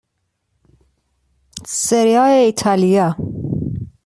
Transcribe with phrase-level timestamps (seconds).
[1.85, 3.07] سری آ ایتالیا